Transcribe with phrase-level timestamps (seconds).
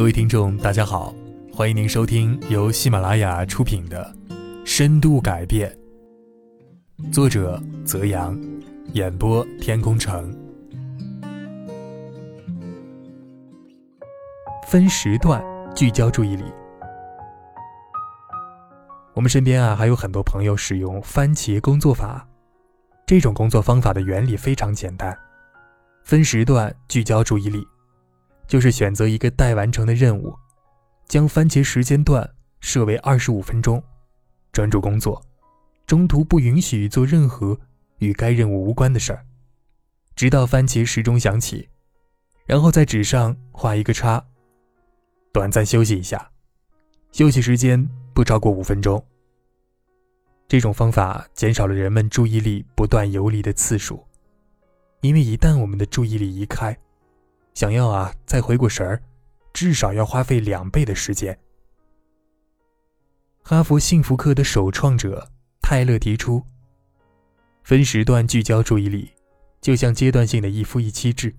[0.00, 1.14] 各位听众，大家好，
[1.52, 4.10] 欢迎您收听由喜马拉雅出品的
[4.64, 5.70] 《深度改变》，
[7.12, 8.34] 作者泽阳，
[8.94, 10.34] 演播天空城。
[14.66, 15.44] 分时段
[15.76, 16.44] 聚焦注意力。
[19.12, 22.26] 我们身边啊，还有很多朋友使用番茄工作法。
[23.04, 25.14] 这种工作方法的原理非常简单，
[26.04, 27.62] 分时段聚焦注意力，
[28.50, 30.34] 就是选择一个待完成的任务，
[31.06, 33.80] 将番茄时间段设为二十五分钟，
[34.50, 35.24] 专注工作，
[35.86, 37.56] 中途不允许做任何
[37.98, 39.24] 与该任务无关的事儿，
[40.16, 41.68] 直到番茄时钟响起，
[42.44, 44.20] 然后在纸上画一个叉，
[45.32, 46.28] 短暂休息一下，
[47.12, 49.00] 休息时间不超过五分钟。
[50.48, 54.04] 这种方法减少了人们注意力不断游离的次数，
[55.02, 56.76] 因为一旦我们的注意力移开，
[57.54, 59.02] 想要啊再回过神儿，
[59.52, 61.38] 至少要花费两倍的时间。
[63.42, 65.30] 哈佛幸福课的首创者
[65.60, 66.42] 泰勒提出，
[67.64, 69.10] 分时段聚焦注意力，
[69.60, 71.34] 就像阶段性的一夫一妻制。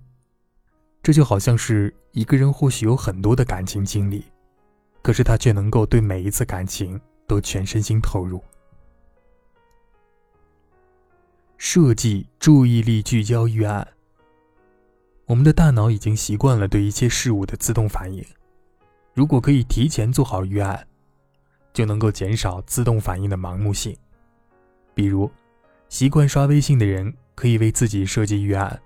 [1.02, 4.24] 这就好像是一个人或许有很多的感情经历，
[5.02, 8.42] 可是他却能够对每一次感情都全身心投入。
[11.56, 13.86] 设计注意力聚焦预案。
[15.32, 18.22] 我们的大脑已经习惯了对一切事物的自动反应，
[19.14, 20.86] 如果可以提前做好预案，
[21.72, 23.96] 就能够减少自动反应的盲目性。
[24.94, 25.30] 比如，
[25.88, 28.78] 习惯刷微信的人可以为自己设计预案，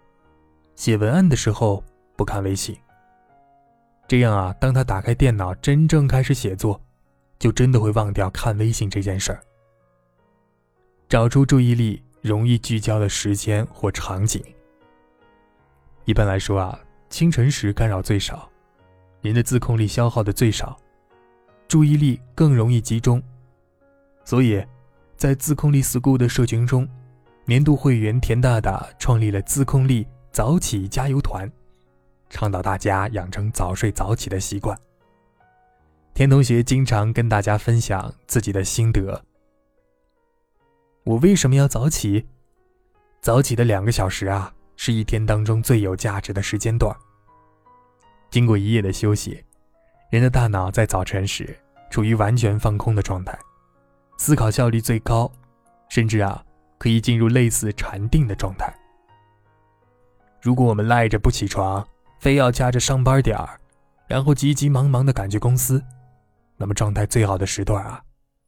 [0.77, 1.83] 写文案的时候
[2.15, 2.77] 不看微信。
[4.07, 6.81] 这样啊，当他打开电脑真正开始写作，
[7.41, 9.43] 就真的会忘掉看微信这件事儿。
[11.09, 12.01] 找出注意力。
[12.23, 14.43] 容易聚焦的时间或场景。
[16.07, 18.49] 一般来说啊，清晨时干扰最少，
[19.23, 20.79] 人的自控力消耗的最少，
[21.67, 23.21] 注意力更容易集中。
[24.25, 24.65] 所以，
[25.17, 26.89] 在自控力 school 的社群中，
[27.45, 31.51] 年度会员田大大创立了自控力早起加油团，
[32.31, 34.79] 倡导大家养成早睡早起的习惯。
[36.15, 39.21] 田同学经常跟大家分享自己的心得。
[41.03, 42.29] 我为什么要早起？
[43.21, 46.95] 早起的两个小时啊，是一天当中最有价值的时间段。
[48.31, 49.43] 经过一夜的休息，
[50.11, 51.57] 人的大脑在早晨时
[51.91, 53.39] 处于完全放空的状态，
[54.19, 55.31] 思考效率最高，
[55.89, 56.45] 甚至啊
[56.79, 58.73] 可以进入类似禅定的状态。
[60.43, 61.87] 如果我们赖着不起床，
[62.19, 63.59] 非要掐着上班点儿，
[64.07, 65.83] 然后急急忙忙的赶去公司，
[66.57, 68.03] 那么状态最好的时段啊，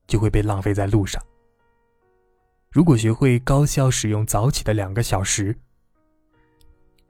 [0.06, 1.22] 就会被浪费在路上。
[2.70, 5.56] 如果学会高效使用早起的两个小时，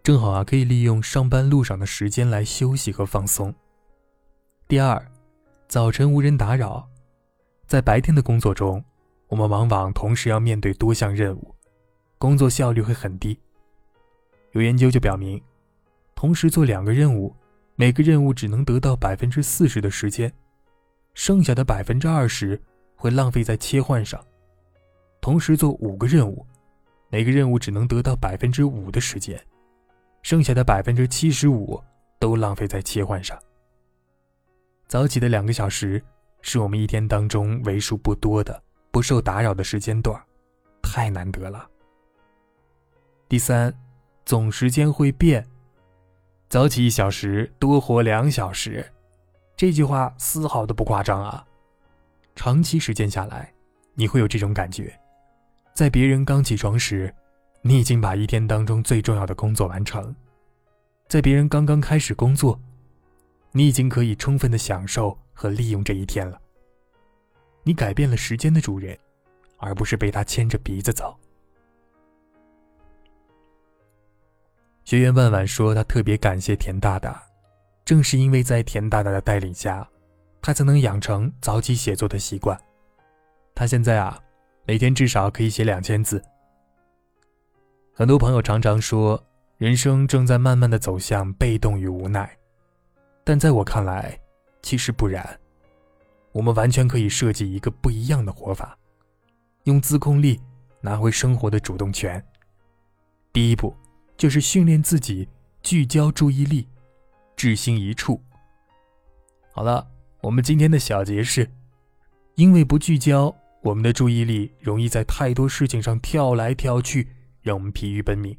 [0.09, 3.55] 正好啊，可以利用上班路上的时间来休息和放松。
[4.67, 5.07] 第二，
[5.69, 6.89] 早晨无人打扰，
[7.67, 8.83] 在白天的工作中，
[9.27, 11.55] 我们往往同时要面对多项任务，
[12.17, 13.39] 工作效率会很低。
[14.53, 15.39] 有研究就表明，
[16.15, 17.37] 同时做两个任务，
[17.75, 20.33] 每个任务只能得到百分之四十的时间，
[21.13, 22.59] 剩下的百分之二十
[22.97, 24.19] 会浪费在切换上。
[25.21, 26.47] 同时做五个任务，
[27.11, 29.39] 每个任务只能得到百分之五的时间，
[30.29, 31.83] 剩下的百分之七十五
[32.19, 33.35] 都浪费在切换上。
[34.87, 36.05] 早起的两个小时
[36.43, 40.23] 是我们一天当中为数不多的不受打扰的时间段，
[40.83, 41.67] 太难得了。
[43.27, 43.75] 第三，
[44.27, 45.49] 总时间会变，
[46.51, 48.85] 早起一小时多活两小时，
[49.57, 51.43] 这句话丝毫都不夸张啊！
[52.37, 53.51] 长期实践下来，
[53.95, 54.95] 你会有这种感觉。
[55.73, 57.15] 在别人刚起床时，
[57.63, 60.15] 你已经把一天当中最重要的工作完成；
[61.09, 62.59] 在别人刚刚开始工作，
[63.53, 66.41] 你已经可以充分的享受和利用这一天了。
[67.63, 68.97] 你改变了时间的主人，
[69.59, 71.17] 而不是被他牵着鼻子走。
[74.85, 77.23] 学员万万说，他特别感谢田大大，
[77.85, 79.87] 正是因为在田大大的带领下，
[80.41, 82.59] 他才能养成早起写作的习惯。
[83.55, 84.19] 他现在啊。
[84.69, 86.23] 每天至少可以写两千字。
[87.99, 89.21] 很多朋友常常说，
[89.57, 92.31] 人生正在慢慢的走向被动与无奈，
[93.25, 94.17] 但在我看来，
[94.63, 95.29] 其实不然。
[96.31, 98.79] 我们完全可以设计一个不一样的活法，
[99.65, 100.41] 用自控力
[100.81, 102.25] 拿回生活的主动权。
[103.33, 103.75] 第一步，
[104.17, 105.29] 就是训练自己
[105.61, 106.69] 聚焦注意力，
[107.35, 108.23] 置心一处。
[109.53, 109.85] 好了，
[110.21, 111.51] 我们今天的小结是：
[112.37, 113.35] 因为不聚焦。
[113.61, 117.09] 我们的注意力容易在太多事情上跳来跳去，
[117.49, 118.39] 让我们疲于奔命。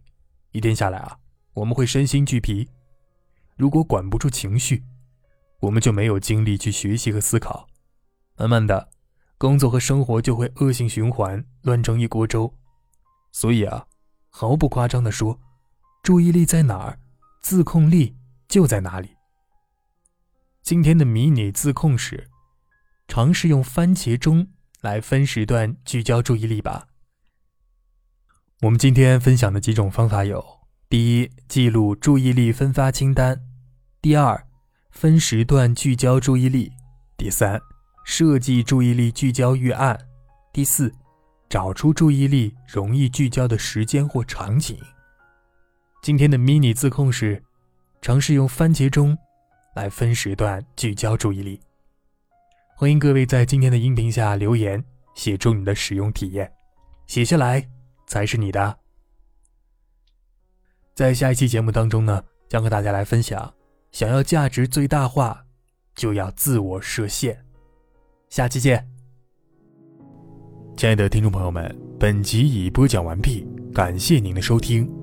[0.52, 1.18] 一天下来啊，
[1.54, 2.70] 我们会身心俱疲。
[3.58, 4.84] 如果管不住情绪，
[5.62, 7.68] 我们就没有精力去学习和思考，
[8.38, 8.90] 慢慢的，
[9.40, 12.54] 工作和生活就会恶性循环，乱成一锅粥。
[13.32, 13.88] 所以啊，
[14.30, 15.40] 毫不夸张的说，
[16.04, 17.00] 注意力在哪儿，
[17.42, 18.16] 自控力
[18.48, 19.10] 就在哪里。
[20.62, 22.30] 今天的迷你自控是，
[23.08, 24.48] 尝试用番茄钟
[24.82, 26.86] 来分时段聚焦注意力吧。
[28.62, 30.44] 我们今天分享的几种方法有：
[30.90, 33.34] 第一，记录注意力分发清单；
[34.02, 34.46] 第二，
[34.92, 36.70] 分时段聚焦注意力；
[37.16, 37.58] 第三，
[38.04, 39.96] 设计注意力聚焦预案；
[40.52, 40.94] 第四。
[41.48, 44.78] 找出注意力容易聚焦的时间或场景。
[46.04, 47.42] 今天的 mini 自控是
[48.04, 49.18] 尝试用番茄钟
[49.74, 51.60] 来分时段聚焦注意力。
[52.76, 54.84] 欢迎各位在今天的音频下留言，
[55.16, 56.52] 写出你的使用体验，
[57.08, 57.68] 写下来
[58.10, 58.78] 才是你的。
[60.94, 63.54] 在下一期节目当中呢，将和大家来分享：
[63.94, 65.46] 想要价值最大化，
[65.96, 67.46] 就要自我设限。
[68.28, 68.86] 下期见。
[70.76, 74.99] 亲爱的听众朋友们，本集已播讲完毕，感谢您的收听。